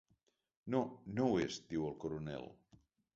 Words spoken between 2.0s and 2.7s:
coronel.